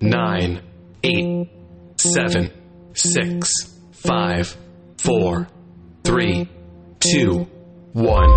[0.00, 0.62] nine,
[1.04, 1.48] eight,
[1.98, 2.50] seven,
[2.94, 3.52] six,
[3.92, 4.56] five,
[4.96, 5.46] four,
[6.04, 6.48] three,
[7.00, 7.46] two,
[7.92, 8.30] one.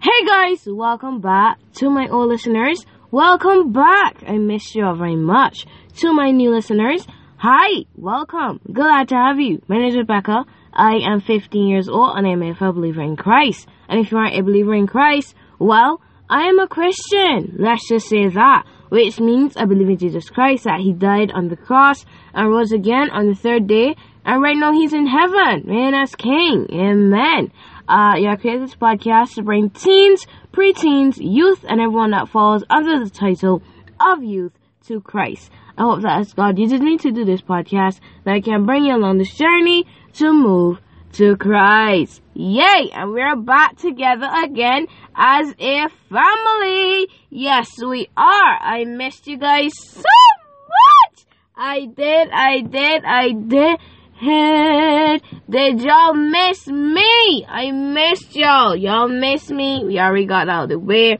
[0.00, 2.84] Hey guys, welcome back to my old listeners.
[3.12, 4.24] Welcome back.
[4.26, 5.66] I missed you all very much.
[5.98, 7.06] To my new listeners,
[7.36, 8.60] hi, welcome.
[8.72, 9.62] Glad to have you.
[9.68, 10.44] My name is Rebecca.
[10.72, 13.68] I am 15 years old and I am a fellow believer in Christ.
[13.88, 17.56] And if you aren't a believer in Christ, well, I am a Christian.
[17.58, 18.64] Let's just say that.
[18.88, 22.04] Which means I believe in Jesus Christ, that He died on the cross
[22.34, 23.96] and rose again on the third day.
[24.24, 26.66] And right now He's in heaven, man, as King.
[26.72, 27.52] Amen.
[27.88, 32.62] Uh, yeah, I created this podcast to bring teens, preteens, youth, and everyone that falls
[32.68, 33.62] under the title
[33.98, 34.52] of youth
[34.86, 35.50] to Christ.
[35.78, 38.84] I hope that as God uses me to do this podcast, that I can bring
[38.84, 40.80] you along this journey to move
[41.14, 42.22] to Christ.
[42.34, 42.90] Yay!
[42.92, 47.08] And we're back together again as a family.
[47.30, 48.58] Yes, we are.
[48.60, 51.24] I missed you guys so much.
[51.56, 53.78] I did, I did, I did.
[54.20, 57.46] Hey, did y'all miss me?
[57.48, 58.74] I missed y'all.
[58.74, 59.84] Y'all miss me.
[59.84, 61.18] We already got out of the way.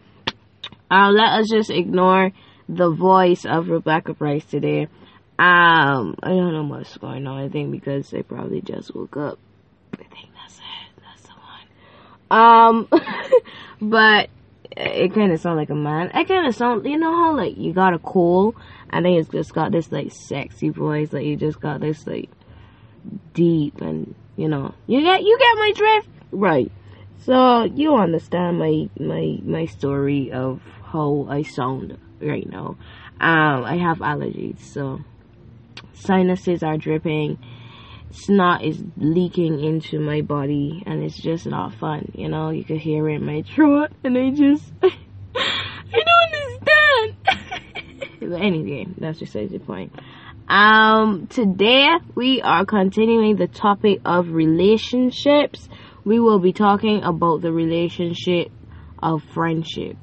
[0.91, 2.33] Uh, let us just ignore
[2.69, 4.89] the voice of Rebecca Price today.
[5.39, 7.45] Um, I don't know what's going on.
[7.45, 9.39] I think because they probably just woke up.
[9.99, 11.03] I think that's it.
[11.03, 11.35] That's the
[12.31, 12.89] one.
[12.89, 12.89] Um,
[13.91, 14.31] but
[14.77, 16.11] it kind of sound like a man.
[16.15, 18.55] I kind of sound, you know how like you got a cold
[18.91, 22.31] and then it's just got this like sexy voice, like you just got this like
[23.33, 26.73] deep and you know you get you get my drift, right?
[27.25, 32.77] So you understand my my my story of how I sound right now.
[33.21, 35.01] Um, I have allergies, so
[35.93, 37.39] sinuses are dripping
[38.11, 42.51] snot is leaking into my body and it's just not fun you know?
[42.51, 44.91] You can hear it in my throat and i just i
[45.93, 47.15] don't understand.
[48.21, 49.93] But anyway that's just the point.
[50.49, 55.69] Um today we are continuing the topic of relationships.
[56.05, 58.51] We will be talking about the relationship
[58.99, 59.97] of friendship.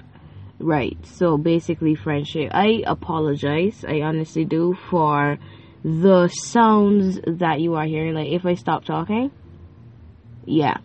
[0.60, 2.52] Right so basically friendship.
[2.54, 3.84] I apologize.
[3.88, 5.38] I honestly do for
[5.86, 8.16] the sounds that you are hearing.
[8.16, 9.32] Like if I stop talking,
[10.44, 10.78] yeah.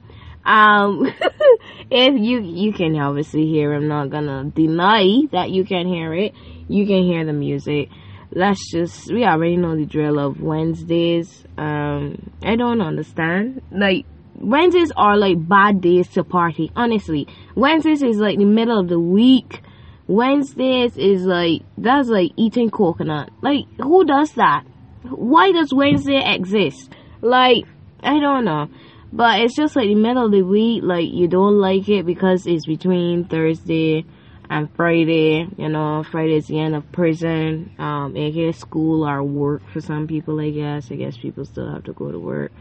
[0.44, 1.10] Um,
[1.90, 6.34] if you you can obviously hear, I'm not gonna deny that you can hear it.
[6.68, 7.88] You can hear the music.
[8.32, 11.44] Let's just we already know the drill of Wednesdays.
[11.56, 13.62] Um, I don't understand.
[13.72, 16.70] Like Wednesdays are like bad days to party.
[16.76, 19.62] Honestly, Wednesdays is like the middle of the week.
[20.08, 23.30] Wednesdays is like that's like eating coconut.
[23.40, 24.64] Like who does that?
[25.02, 26.90] Why does Wednesday exist?
[27.20, 27.64] Like,
[28.02, 28.68] I don't know.
[29.12, 32.46] But it's just like the middle of the week, like you don't like it because
[32.46, 34.04] it's between Thursday
[34.48, 35.48] and Friday.
[35.56, 40.06] You know, Friday is the end of prison, um, aka school or work for some
[40.06, 40.92] people, I guess.
[40.92, 42.52] I guess people still have to go to work,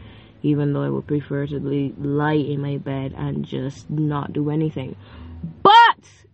[0.42, 4.50] even though I would prefer to be lie in my bed and just not do
[4.50, 4.96] anything.
[5.62, 5.72] But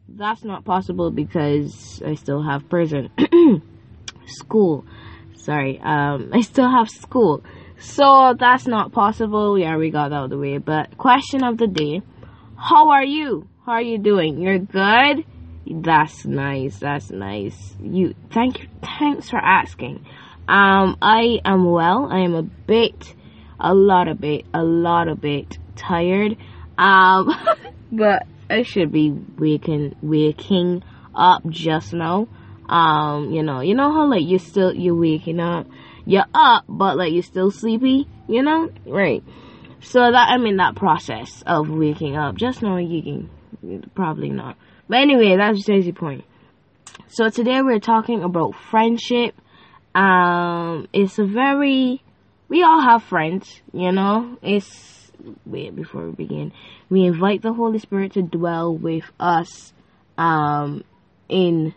[0.08, 3.10] that's not possible because I still have prison.
[4.26, 4.84] school
[5.46, 7.42] sorry, um, I still have school.
[7.78, 9.58] So that's not possible.
[9.58, 10.58] Yeah, we got out of the way.
[10.58, 12.02] But question of the day.
[12.58, 13.48] How are you?
[13.64, 14.40] How are you doing?
[14.40, 15.24] You're good?
[15.66, 16.78] That's nice.
[16.78, 17.74] That's nice.
[17.80, 20.06] You thank you thanks for asking.
[20.48, 22.08] Um I am well.
[22.10, 23.14] I am a bit
[23.60, 26.36] a lot of bit a lot of bit tired.
[26.78, 27.34] Um
[27.92, 30.82] but I should be waking waking
[31.14, 32.28] up just now
[32.68, 35.66] um, you know, you know how like you're still you're waking up,
[36.04, 39.22] you're up, but like you're still sleepy, you know, right?
[39.80, 44.56] So that I mean that process of waking up, just knowing you can probably not.
[44.88, 46.24] But anyway, that's the point.
[47.08, 49.34] So today we're talking about friendship.
[49.94, 52.02] Um, it's a very
[52.48, 54.38] we all have friends, you know.
[54.42, 55.10] It's
[55.44, 56.52] wait before we begin.
[56.90, 59.72] We invite the Holy Spirit to dwell with us
[60.18, 60.82] um
[61.28, 61.74] in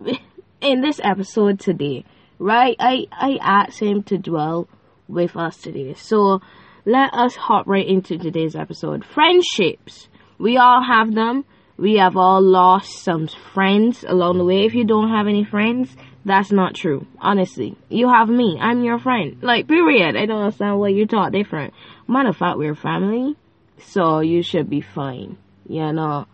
[0.60, 2.04] in this episode today,
[2.38, 2.76] right?
[2.78, 4.68] I I asked him to dwell
[5.08, 5.94] with us today.
[5.94, 6.40] So
[6.84, 9.04] let us hop right into today's episode.
[9.04, 10.08] Friendships.
[10.38, 11.44] We all have them.
[11.76, 14.64] We have all lost some friends along the way.
[14.64, 15.94] If you don't have any friends,
[16.24, 17.06] that's not true.
[17.18, 17.76] Honestly.
[17.88, 18.58] You have me.
[18.60, 19.38] I'm your friend.
[19.42, 20.16] Like, period.
[20.16, 21.74] I don't understand why you're taught different.
[22.08, 23.36] Matter of fact, we're family.
[23.78, 25.36] So you should be fine.
[25.68, 26.26] You know.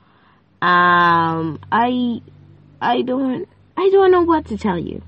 [0.60, 2.20] Um, I
[2.82, 5.02] I don't I don't know what to tell you.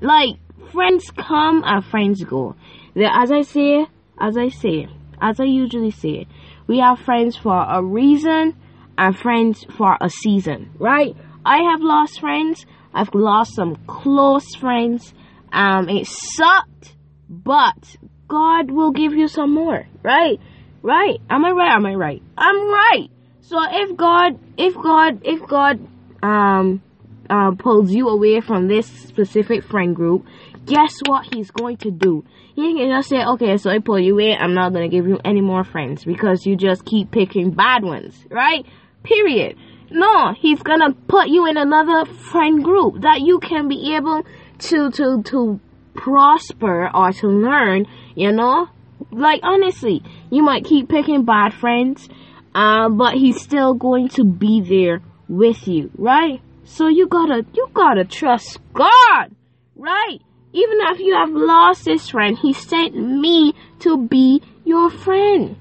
[0.00, 0.36] Like
[0.72, 2.56] friends come and friends go.
[2.96, 3.86] As I say,
[4.18, 4.88] as I say,
[5.20, 6.26] as I usually say,
[6.66, 8.56] we have friends for a reason
[8.96, 11.14] and friends for a season, right?
[11.44, 12.64] I have lost friends
[12.96, 15.12] I've lost some close friends.
[15.52, 16.96] Um, it sucked,
[17.28, 17.96] but
[18.26, 20.40] God will give you some more, right?
[20.80, 21.20] Right?
[21.28, 21.72] Am I right?
[21.72, 22.22] Am I right?
[22.38, 23.08] I'm right.
[23.42, 25.86] So if God, if God, if God,
[26.22, 26.82] um,
[27.30, 30.26] uh, pulls you away from this specific friend group,
[30.64, 32.24] guess what he's going to do?
[32.54, 35.18] He can just say, okay, so I pull you away, I'm not gonna give you
[35.24, 38.64] any more friends because you just keep picking bad ones, right?
[39.02, 39.56] Period.
[39.90, 44.24] No, he's gonna put you in another friend group that you can be able
[44.58, 45.60] to, to, to
[45.94, 48.68] prosper or to learn, you know?
[49.10, 52.08] Like, honestly, you might keep picking bad friends,
[52.54, 56.40] uh, but he's still going to be there with you, right?
[56.66, 59.30] So you gotta, you gotta trust God,
[59.76, 60.18] right?
[60.52, 65.56] Even if you have lost this friend, he sent me to be your friend.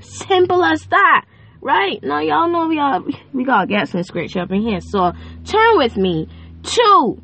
[0.00, 1.24] Simple as that,
[1.60, 2.02] right?
[2.02, 4.80] Now y'all know we gotta, we gotta get some scripture up in here.
[4.80, 5.12] So
[5.44, 6.28] turn with me
[6.62, 7.22] to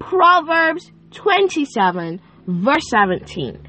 [0.00, 3.68] Proverbs 27 verse 17.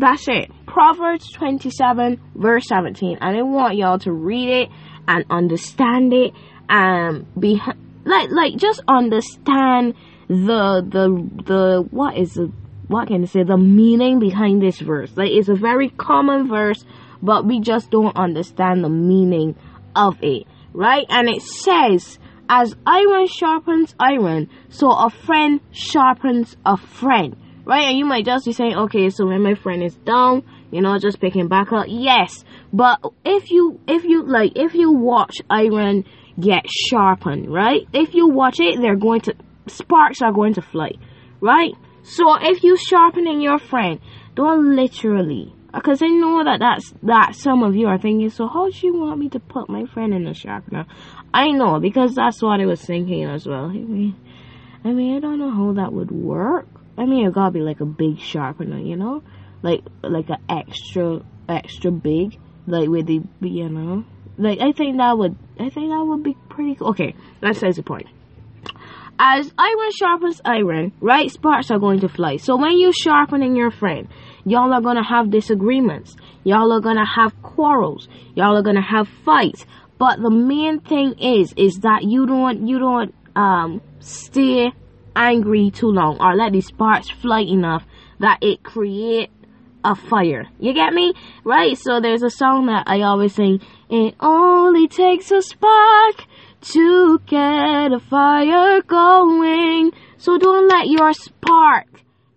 [0.00, 0.50] That's it.
[0.66, 3.18] Proverbs 27 verse 17.
[3.20, 4.68] And I want y'all to read it
[5.06, 6.32] and understand it
[6.70, 7.60] um, and be
[8.10, 9.94] like like just understand
[10.28, 12.52] the the the what is the
[12.88, 15.12] what can I say the meaning behind this verse.
[15.16, 16.84] Like it's a very common verse,
[17.22, 19.54] but we just don't understand the meaning
[19.94, 21.06] of it, right?
[21.08, 22.18] And it says,
[22.48, 27.84] "As iron sharpens iron, so a friend sharpens a friend." Right?
[27.84, 30.42] And you might just be saying, "Okay, so when my friend is down,
[30.72, 34.90] you know, just picking back up." Yes, but if you if you like if you
[34.90, 36.04] watch iron
[36.38, 37.86] get sharpened, right?
[37.92, 39.34] If you watch it, they're going to
[39.66, 40.92] sparks are going to fly,
[41.40, 41.72] right?
[42.02, 44.00] So if you sharpening your friend,
[44.34, 48.30] don't literally, because I know that that's that some of you are thinking.
[48.30, 50.86] So how do you want me to put my friend in the sharpener?
[51.32, 53.66] I know because that's what I was thinking as well.
[53.66, 54.16] I mean,
[54.84, 56.66] I mean, I don't know how that would work.
[56.96, 59.22] I mean, it gotta be like a big sharpener, you know,
[59.62, 64.04] like like an extra extra big, like with the you know,
[64.40, 66.88] like I think that would I think that would be pretty cool.
[66.88, 68.08] Okay, that's the point
[69.20, 71.30] as iron sharpens iron, right?
[71.30, 72.38] Sparks are going to fly.
[72.38, 74.08] So when you sharpening your friend,
[74.46, 76.16] y'all are gonna have disagreements.
[76.42, 78.08] Y'all are gonna have quarrels.
[78.34, 79.66] Y'all are gonna have fights.
[79.98, 84.72] But the main thing is, is that you don't, you don't, um, stay
[85.14, 87.84] angry too long or let the sparks fly enough
[88.20, 89.28] that it create
[89.84, 90.46] a fire.
[90.58, 91.14] You get me?
[91.44, 91.76] Right?
[91.76, 93.60] So there's a song that I always sing.
[93.88, 96.24] It only takes a spark
[96.72, 99.92] to get a fire going.
[100.18, 101.86] So don't let your spark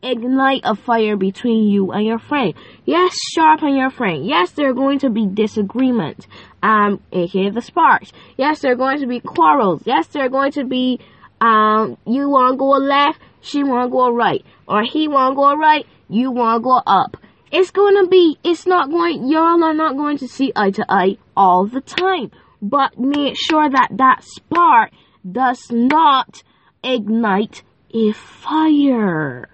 [0.04, 2.54] ignite a fire between you and your friend.
[2.86, 4.26] Yes, sharpen your friend.
[4.26, 6.28] Yes, there are going to be disagreements,
[6.62, 8.12] um, aka the sparks.
[8.38, 9.82] Yes, there are going to be quarrels.
[9.86, 11.00] Yes, there are going to be,
[11.40, 15.36] um, you want to go left, she want to go right, or he want to
[15.36, 17.18] go right, you want to go up.
[17.56, 21.18] It's to be, it's not going, y'all are not going to see eye to eye
[21.38, 22.32] all the time
[22.64, 24.92] but make sure that that spark
[25.30, 26.44] does not
[26.82, 27.62] ignite
[27.94, 29.50] a fire.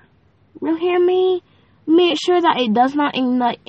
[0.61, 1.43] You hear me?
[1.87, 3.59] Make sure that it does not ignite,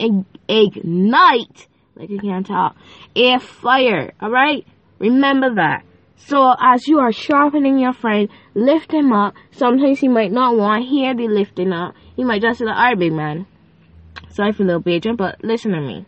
[0.46, 2.76] ignite, like you can't talk,
[3.16, 4.12] a fire.
[4.22, 4.66] Alright?
[4.98, 5.84] Remember that.
[6.16, 9.32] So as you are sharpening your friend, lift him up.
[9.52, 11.94] Sometimes he might not want to hear the lifting up.
[12.14, 13.46] He might just say, alright, big man.
[14.30, 16.06] Sorry for a little bitch, but listen to me.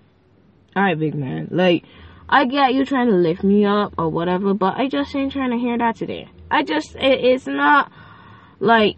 [0.77, 1.49] Alright, big man.
[1.51, 1.85] Like,
[2.29, 5.51] I get you trying to lift me up or whatever, but I just ain't trying
[5.51, 6.29] to hear that today.
[6.51, 7.93] I just, it, it's not
[8.59, 8.97] like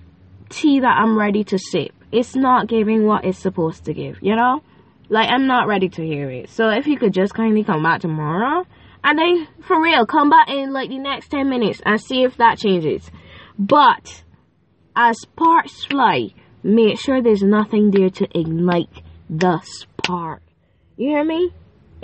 [0.51, 1.93] tea that I'm ready to sip.
[2.13, 4.63] It's not giving what it's supposed to give, you know?
[5.09, 6.51] Like, I'm not ready to hear it.
[6.51, 8.67] So if you could just kindly come back tomorrow,
[9.03, 12.37] and then, for real, come back in like the next 10 minutes and see if
[12.37, 13.11] that changes.
[13.59, 14.23] But,
[14.97, 16.31] as sparks fly,
[16.63, 19.04] make sure there's nothing there to ignite
[19.39, 20.43] the spark.
[20.97, 21.53] You hear me?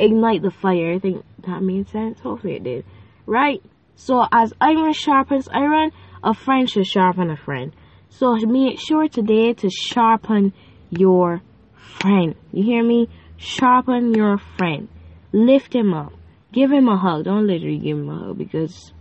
[0.01, 0.95] ignite the fire.
[0.95, 2.21] I think that made sense.
[2.21, 2.85] Hopefully it did.
[3.27, 3.63] Right?
[3.95, 5.93] So as iron sharpens iron,
[6.25, 7.73] a friend should sharpen a friend.
[8.09, 10.53] So make sure today to sharpen
[10.89, 11.43] your
[12.01, 12.35] friend.
[12.53, 13.09] You hear me?
[13.37, 14.89] Sharpen your friend.
[15.33, 16.13] Lift him up.
[16.53, 17.25] Give him a hug.
[17.25, 18.93] Don't literally give him a hug because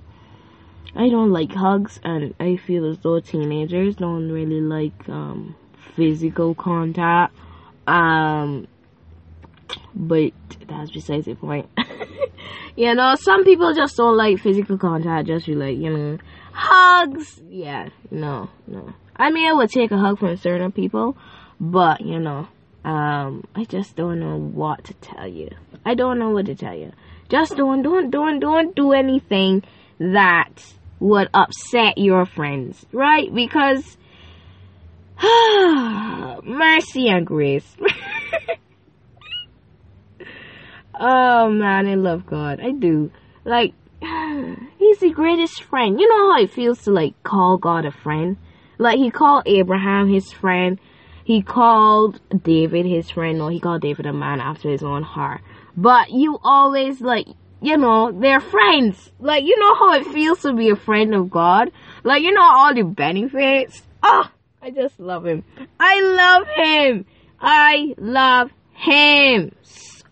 [0.96, 5.56] I don't like hugs and I feel as though teenagers don't really like um,
[5.96, 7.34] physical contact.
[7.90, 8.68] Um,
[9.96, 10.32] but
[10.68, 11.70] that's besides the point.
[12.76, 16.18] you know, some people just don't like physical contact, just be like, you know,
[16.52, 17.42] hugs.
[17.50, 18.94] Yeah, no, no.
[19.16, 21.18] I mean, I would take a hug from certain people,
[21.60, 22.48] but you know,
[22.86, 25.50] um, I just don't know what to tell you.
[25.84, 26.92] I don't know what to tell you.
[27.28, 29.64] Just don't, don't, don't, don't do anything
[30.00, 30.50] that
[31.00, 33.34] would upset your friends, right?
[33.34, 33.98] Because
[36.44, 37.76] mercy and grace.
[41.00, 42.60] oh man, I love God.
[42.62, 43.12] I do.
[43.44, 46.00] Like he's the greatest friend.
[46.00, 48.38] You know how it feels to like call God a friend?
[48.78, 50.80] Like he called Abraham his friend.
[51.26, 53.38] He called David his friend.
[53.38, 55.42] No, he called David a man after his own heart.
[55.76, 57.28] But you always like,
[57.62, 59.12] you know, they're friends.
[59.20, 61.72] Like, you know how it feels to be a friend of God?
[62.04, 63.82] Like, you know all the benefits?
[64.02, 65.44] Oh, I just love him.
[65.80, 67.06] I love him.
[67.40, 69.56] I love him.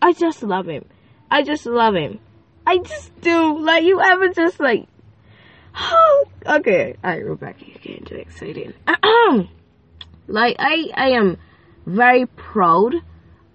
[0.00, 0.84] I just love him.
[1.30, 2.20] I just love him.
[2.66, 3.58] I just do.
[3.58, 4.86] Like, you ever just like,
[5.74, 6.96] oh, okay.
[7.04, 8.74] Alright, Rebecca, you're getting too excited.
[10.26, 11.36] like, I, I am
[11.84, 12.94] very proud,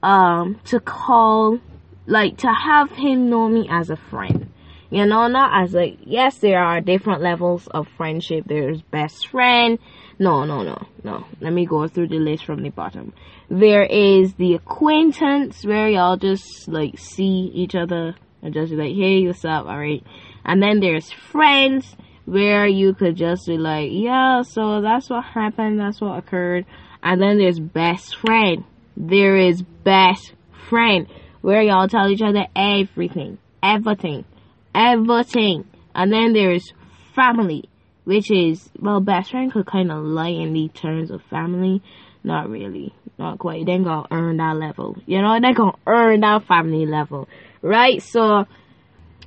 [0.04, 1.60] um, to call,
[2.06, 4.52] like, to have him know me as a friend.
[4.92, 8.46] You know, not as like, yes, there are different levels of friendship.
[8.46, 9.80] There's best friend.
[10.20, 11.26] No, no, no, no.
[11.42, 13.14] Let me go through the list from the bottom.
[13.50, 18.96] There is the acquaintance where y'all just like see each other and just be like,
[18.96, 19.66] hey, what's up?
[19.66, 20.04] All right.
[20.46, 25.80] And then there's friends where you could just be like, yeah, so that's what happened.
[25.80, 26.66] That's what occurred.
[27.02, 28.64] And then there's best friend.
[28.96, 30.34] There is best
[30.70, 31.08] friend
[31.42, 34.26] where y'all tell each other everything, everything
[34.74, 35.66] everything.
[35.96, 36.74] And then there's
[37.16, 37.70] family,
[38.06, 41.82] which is, well, best friend could kind of the terms of family.
[42.24, 42.94] Not really.
[43.18, 43.66] Not quite.
[43.66, 44.98] They gonna earn that level.
[45.06, 47.28] You know, They're gonna earn that family level.
[47.62, 48.02] Right?
[48.02, 48.46] So,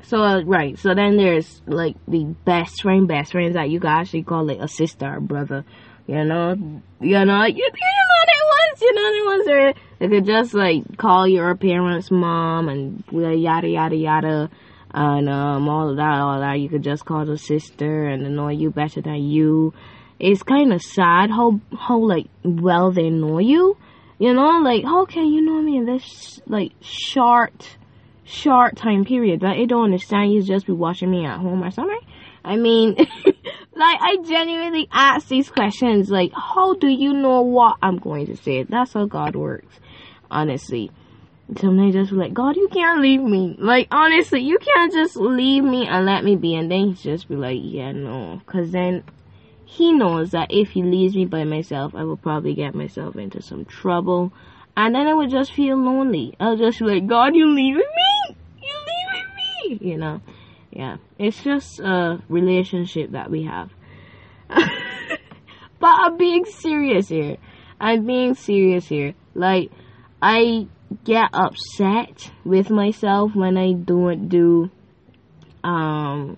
[0.02, 0.78] so, right.
[0.78, 4.61] So then there's, like, the best friend, best friends that you guys actually call it
[4.61, 5.64] a sister or brother.
[6.06, 6.52] You know?
[7.00, 7.45] You know?
[7.45, 11.26] You, you know the ones, you know the ones where they could just, like, call
[11.26, 14.50] your parents mom and yada, yada, yada
[14.96, 16.58] and um, all of that, all that.
[16.58, 19.74] You could just call the sister and annoy you better than you.
[20.18, 23.76] It's kind of sad how how like well they know you.
[24.18, 27.76] You know, like how can you know me in this like short
[28.24, 29.42] short time period?
[29.42, 30.32] Like I don't understand.
[30.32, 32.00] You just be watching me at home or something.
[32.42, 33.06] I mean, like
[34.00, 36.08] I genuinely ask these questions.
[36.08, 38.62] Like, how do you know what I'm going to say?
[38.62, 39.78] That's how God works,
[40.30, 40.90] honestly.
[41.54, 43.54] Sometimes just like, God, you can't leave me.
[43.58, 46.56] Like, honestly, you can't just leave me and let me be.
[46.56, 48.42] And then he just be like, yeah, no.
[48.46, 49.04] Cause then
[49.64, 53.40] he knows that if he leaves me by myself, I will probably get myself into
[53.42, 54.32] some trouble.
[54.76, 56.34] And then I would just feel lonely.
[56.40, 58.36] I'll just be like, God, you leaving me?
[58.60, 59.88] You leaving me?
[59.92, 60.20] You know?
[60.70, 60.96] Yeah.
[61.16, 63.70] It's just a relationship that we have.
[64.48, 64.66] but
[65.80, 67.36] I'm being serious here.
[67.80, 69.14] I'm being serious here.
[69.34, 69.70] Like,
[70.20, 70.66] I
[71.06, 74.70] get upset with myself when I don't do
[75.62, 76.36] um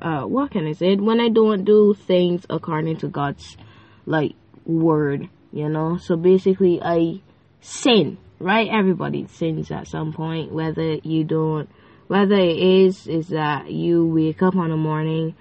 [0.00, 3.56] uh what can I say when I don't do things according to God's
[4.04, 4.34] like
[4.66, 5.96] word, you know.
[5.96, 7.22] So basically I
[7.62, 8.68] sin, right?
[8.70, 11.70] Everybody sins at some point, whether you don't
[12.06, 15.34] whether it is is that you wake up on a morning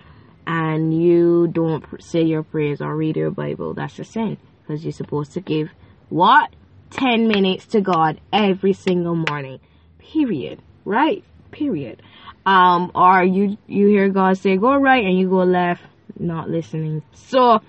[0.47, 4.93] and you don't say your prayers or read your Bible, that's a sin because you're
[4.93, 5.69] supposed to give
[6.07, 6.49] what
[6.93, 9.59] 10 minutes to God every single morning.
[9.99, 10.61] Period.
[10.85, 11.23] Right?
[11.51, 12.01] Period.
[12.45, 15.83] Um, or you, you hear God say, go right and you go left,
[16.19, 17.03] not listening.
[17.13, 17.61] So,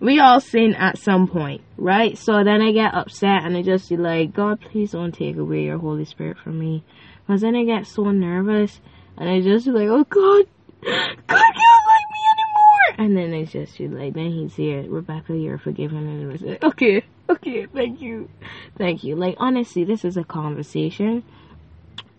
[0.00, 2.16] we all sin at some point, right?
[2.16, 5.64] So then I get upset and I just be like, God, please don't take away
[5.64, 6.82] your Holy Spirit from me.
[7.26, 8.80] Because then I get so nervous
[9.18, 10.46] and I just be like, oh God,
[10.82, 12.94] God can't like me anymore.
[12.98, 16.08] And then it's just be like, then he's here, Rebecca, you're forgiven.
[16.08, 17.04] And it was like, okay,
[17.36, 18.28] okay, thank you.
[18.76, 19.16] Thank you.
[19.16, 21.22] Like, honestly, this is a conversation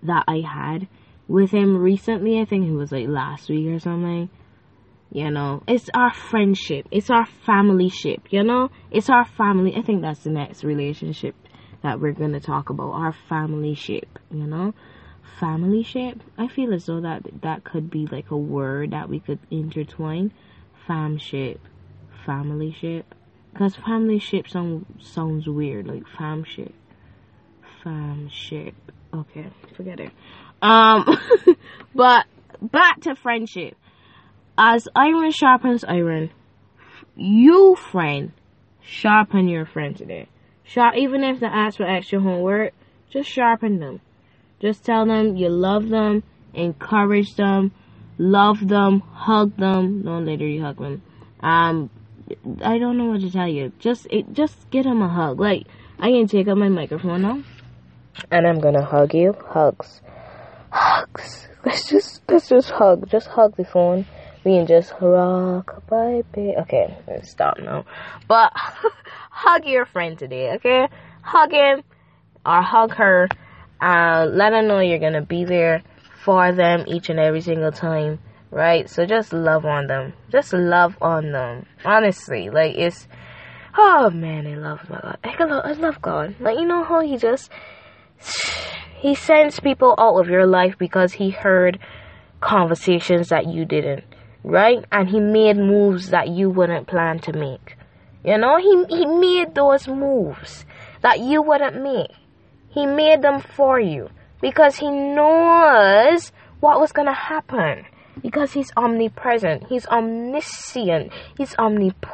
[0.04, 0.88] that I had
[1.28, 2.40] with him recently.
[2.40, 4.30] I think it was like last week or something.
[5.12, 6.88] You know, it's our friendship.
[6.90, 8.70] It's our family ship, you know?
[8.92, 9.76] It's our family.
[9.76, 11.36] I think that's the next relationship
[11.84, 12.94] that we're going to talk about.
[12.94, 14.74] Our family ship, you know?
[15.38, 16.24] Family ship.
[16.38, 20.32] I feel as though that that could be like a word that we could intertwine.
[20.88, 21.60] Fam ship.
[22.26, 23.14] Family ship.
[23.52, 26.74] Because family ship sound, sounds weird, like fam ship.
[27.84, 28.76] Fam ship.
[29.14, 30.12] Okay, forget it.
[30.62, 31.06] Um,
[31.96, 32.26] but
[32.62, 33.76] back to friendship.
[34.58, 36.30] As iron sharpens iron,
[37.16, 38.32] you friend
[38.82, 40.28] sharpen your friend today.
[40.64, 42.74] Sharp, even if they ask for extra homework,
[43.10, 44.02] just sharpen them.
[44.60, 47.72] Just tell them you love them, encourage them,
[48.18, 50.04] love them, hug them.
[50.04, 51.02] Don't literally hug them.
[51.42, 51.90] Um,
[52.62, 53.72] I don't know what to tell you.
[53.80, 55.40] Just it, just get him a hug.
[55.40, 55.68] Like
[56.00, 57.44] I can take out my microphone now,
[58.32, 59.36] and I'm gonna hug you.
[59.48, 60.02] Hugs,
[60.70, 61.48] hugs.
[61.66, 63.10] Let's just let's just hug.
[63.10, 64.06] Just hug the phone.
[64.44, 66.56] we can just rock, baby.
[66.58, 67.86] Okay, let's stop now.
[68.28, 68.52] But
[69.30, 70.88] hug your friend today, okay?
[71.22, 71.84] Hug him
[72.46, 73.30] or hug her.
[73.80, 75.84] Uh, let her know you're gonna be there
[76.24, 78.20] for them each and every single time,
[78.52, 78.90] right?
[78.90, 80.14] So just love on them.
[80.30, 81.66] Just love on them.
[81.84, 83.08] Honestly, like it's.
[83.78, 85.18] Oh man, I love my God.
[85.24, 86.36] I love, I love God.
[86.40, 87.50] Like you know how he just
[89.00, 91.80] he sends people out of your life because he heard
[92.42, 94.04] conversations that you didn't,
[94.44, 94.84] right?
[94.92, 97.78] And he made moves that you wouldn't plan to make.
[98.26, 100.66] You know, he he made those moves
[101.02, 102.12] that you wouldn't make.
[102.70, 104.10] He made them for you
[104.42, 107.86] because he knows what was going to happen.
[108.22, 112.06] Because he's omnipresent, he's omniscient, he's omnipotent.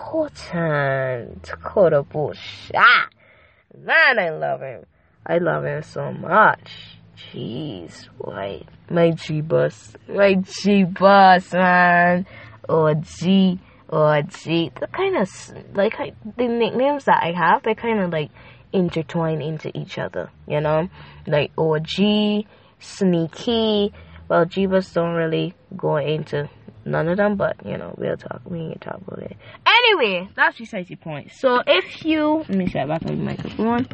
[1.63, 2.75] Koda bullshit.
[2.75, 4.85] Man, ah, I love him.
[5.25, 6.71] I love him so much.
[7.17, 8.63] Jeez, why?
[8.89, 9.95] My Jeebus.
[10.07, 12.25] My Jeebus, man.
[12.69, 13.59] Or G.
[13.89, 14.71] Or G.
[14.79, 15.29] The kind of,
[15.75, 15.95] like,
[16.37, 18.31] the nicknames that I have, they kind of like
[18.71, 20.89] intertwine into each other, you know?
[21.25, 22.45] Like OG,
[22.79, 23.93] Sneaky.
[24.29, 26.49] Well, Jeebus don't really go into
[26.85, 28.41] none of them, but you know, we'll talk.
[28.45, 29.37] We can talk about it.
[29.65, 31.31] Anyway, that's besides the point.
[31.33, 33.87] So if you let me set back on the microphone.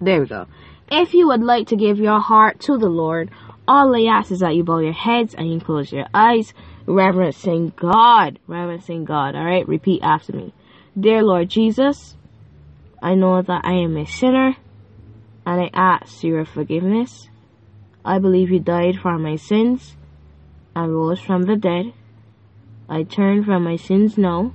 [0.00, 0.46] There we go.
[0.90, 3.30] If you would like to give your heart to the Lord,
[3.66, 6.52] all I ask is that you bow your heads and you close your eyes,
[6.86, 9.34] reverencing God, reverencing God.
[9.34, 10.52] All right, repeat after me.
[10.98, 12.16] Dear Lord Jesus,
[13.02, 14.56] I know that I am a sinner,
[15.46, 17.28] and I ask your forgiveness.
[18.04, 19.96] I believe you died for my sins
[20.76, 21.92] and rose from the dead.
[22.88, 24.52] I turn from my sins now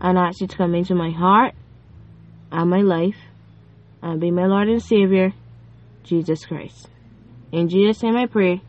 [0.00, 1.54] and ask you to come into my heart
[2.52, 3.16] and my life
[4.02, 5.34] and be my Lord and Savior,
[6.04, 6.88] Jesus Christ.
[7.50, 8.62] In Jesus' name I pray.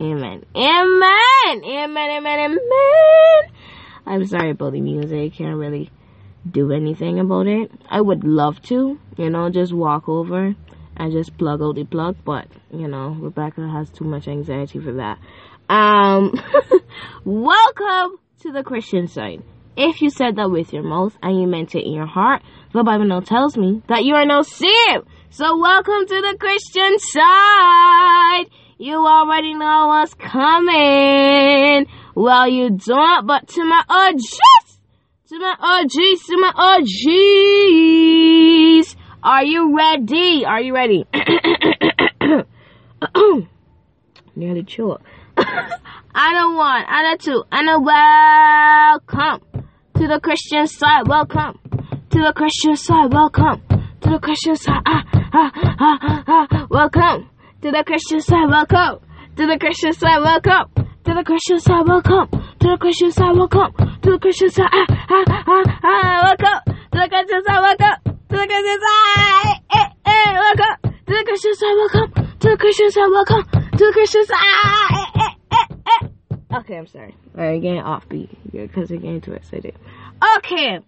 [0.00, 0.44] Amen.
[0.54, 1.64] Amen.
[1.64, 2.10] Amen.
[2.10, 2.38] Amen.
[2.38, 2.58] Amen.
[4.06, 5.34] I'm sorry about the music.
[5.34, 5.90] Can't really
[6.48, 7.72] do anything about it.
[7.88, 10.54] I would love to, you know, just walk over
[10.98, 14.92] and just plug out the plug, but you know, Rebecca has too much anxiety for
[14.94, 15.18] that.
[15.68, 16.32] Um,
[17.24, 19.42] welcome to the Christian side.
[19.76, 22.82] If you said that with your mouth and you meant it in your heart, the
[22.82, 25.06] Bible now tells me that you are no saved.
[25.30, 28.46] So welcome to the Christian side.
[28.78, 31.86] You already know what's coming.
[32.14, 34.78] Well, you don't, but to my OGs,
[35.28, 36.52] to my OGs, to my
[38.82, 38.96] OGs.
[39.22, 40.44] Are you ready?
[40.46, 41.04] Are you ready?
[44.36, 45.02] Nearly choked.
[46.14, 49.40] I know one, I know two, I know welcome
[49.94, 51.08] to the Christian side.
[51.08, 51.58] Welcome
[52.10, 53.12] to the Christian side.
[53.12, 53.62] Welcome
[54.02, 54.82] to the Christian side.
[54.86, 56.66] Ah, ah, ah, ah.
[56.70, 57.28] Welcome
[57.62, 58.48] to the Christian side.
[58.48, 59.00] Welcome
[59.36, 60.20] to the Christian side.
[60.22, 60.70] Welcome
[61.04, 61.86] to the Christian side.
[61.88, 62.28] Welcome
[62.60, 63.36] to the Christian side.
[63.36, 64.68] Welcome to the Christian side.
[64.72, 66.22] Ah, ah, ah, ah.
[66.24, 67.60] Welcome to the Christian side.
[67.60, 69.60] Welcome to the Christian side.
[69.70, 71.74] Eh, eh, welcome to the Christian side.
[71.76, 73.08] Welcome to the Christian side.
[73.10, 74.38] Welcome to the Christian side.
[74.92, 76.56] Eh, eh, eh, eh.
[76.58, 77.14] Okay, I'm sorry.
[77.36, 79.74] I'm getting offbeat because I'm getting too excited.
[80.38, 80.78] Okay,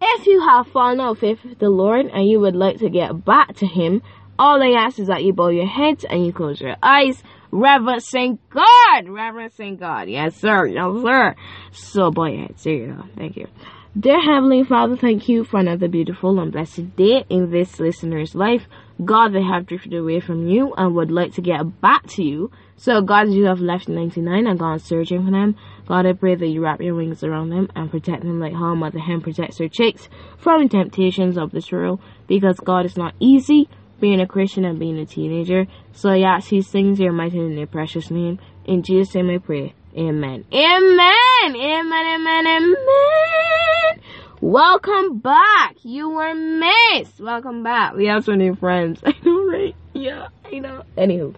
[0.00, 3.56] if you have fallen out with the Lord and you would like to get back
[3.56, 4.02] to Him,
[4.38, 8.38] all I ask is that you bow your heads and you close your eyes, reverencing
[8.50, 10.08] God, reverencing God.
[10.08, 10.66] Yes, sir.
[10.66, 11.34] Yes, sir.
[11.72, 12.64] So bow your heads.
[12.64, 13.02] You.
[13.16, 13.48] Thank you.
[13.96, 18.66] Dear Heavenly Father, thank you for another beautiful and blessed day in this listener's life.
[19.02, 22.50] God, they have drifted away from you and would like to get back to you.
[22.76, 25.56] So, God, you have left 99 and gone searching for them.
[25.86, 28.74] God, I pray that you wrap your wings around them and protect them like how
[28.74, 31.98] Mother Hen protects her chicks from the temptations of this world.
[32.26, 33.70] Because, God, it's not easy
[34.00, 35.66] being a Christian and being a teenager.
[35.92, 38.38] So, I ask these things in your mighty and your precious name.
[38.66, 39.74] In Jesus' name I pray.
[39.96, 40.44] Amen.
[40.52, 41.27] Amen.
[41.44, 41.56] Amen.
[41.56, 42.46] Amen.
[42.46, 44.00] Amen.
[44.40, 45.76] Welcome back.
[45.82, 47.20] You were missed.
[47.20, 47.94] Welcome back.
[47.94, 49.00] We have some new friends.
[49.06, 49.74] I know, right?
[49.92, 50.82] Yeah, I know.
[50.96, 51.36] Anywho,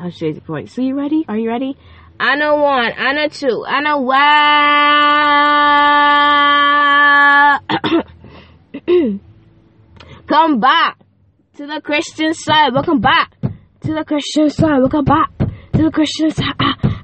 [0.00, 0.70] that's the point.
[0.70, 1.24] So you ready?
[1.28, 1.76] Are you ready?
[2.18, 2.92] I know one.
[2.96, 3.64] I know two.
[3.66, 3.98] I know
[8.86, 9.18] one.
[10.26, 10.98] Come back
[11.56, 12.72] to the Christian side.
[12.72, 14.78] Welcome back to the Christian side.
[14.78, 16.54] Welcome back to the Christian side.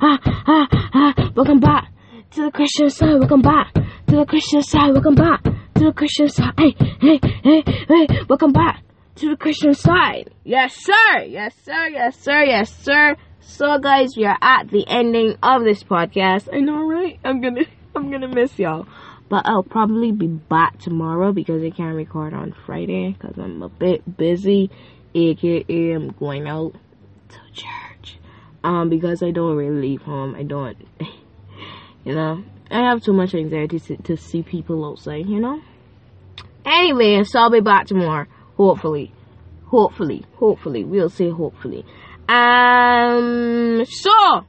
[0.06, 1.32] Ah, ah, ah.
[1.34, 1.90] Welcome back
[2.32, 3.18] to the Christian side.
[3.20, 4.92] Welcome back to the Christian side.
[4.92, 6.52] Welcome back to the Christian side.
[6.58, 8.06] Hey, hey, hey, hey.
[8.28, 8.82] Welcome back
[9.14, 10.28] to the Christian side.
[10.44, 11.22] Yes, sir.
[11.22, 11.88] Yes, sir.
[11.88, 12.44] Yes, sir.
[12.44, 13.16] Yes, sir.
[13.40, 16.52] So, guys, we are at the ending of this podcast.
[16.52, 17.18] I know, right?
[17.24, 17.62] I'm gonna,
[17.96, 18.86] I'm gonna miss y'all.
[19.30, 23.70] But I'll probably be back tomorrow because I can't record on Friday because I'm a
[23.70, 24.70] bit busy.
[25.14, 26.74] AKA, I'm going out
[27.30, 27.83] to church.
[28.64, 30.34] Um, because I don't really leave home.
[30.34, 30.76] I don't.
[32.04, 35.62] You know, I have too much anxiety to, to see people outside, you know?
[36.66, 39.12] Anyway, so I'll be back tomorrow, hopefully.
[39.66, 40.84] Hopefully, hopefully.
[40.84, 41.84] We'll say hopefully.
[42.28, 44.44] Um, so,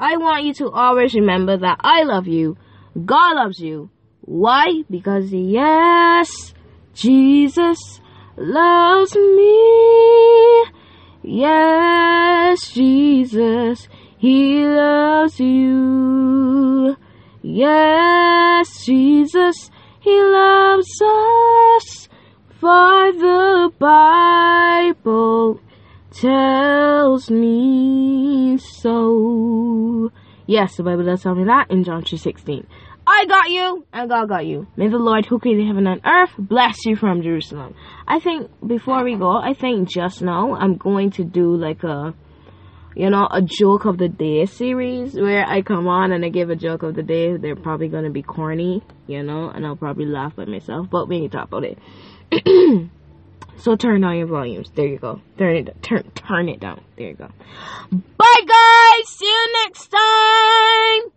[0.00, 2.56] I want you to always remember that I love you.
[3.04, 3.90] God loves you.
[4.22, 4.82] Why?
[4.90, 6.54] Because yes,
[6.94, 8.00] Jesus
[8.36, 10.64] loves me.
[11.30, 13.86] Yes, Jesus,
[14.16, 16.96] He loves you.
[17.42, 22.08] Yes, Jesus, He loves us.
[22.58, 25.60] For the Bible
[26.12, 30.10] tells me so.
[30.46, 32.64] Yes, the Bible does tell me that in John 3.16.
[33.10, 34.66] I got you, and God got you.
[34.76, 37.74] May the Lord who created heaven and earth bless you from Jerusalem.
[38.06, 42.14] I think before we go, I think just now I'm going to do like a,
[42.94, 46.50] you know, a joke of the day series where I come on and I give
[46.50, 47.34] a joke of the day.
[47.38, 50.88] They're probably gonna be corny, you know, and I'll probably laugh by myself.
[50.90, 51.78] But we can talk about it.
[53.56, 54.70] so turn down your volumes.
[54.74, 55.22] There you go.
[55.38, 55.82] Turn it.
[55.82, 56.84] Turn turn it down.
[56.98, 57.30] There you go.
[57.90, 59.18] Bye guys.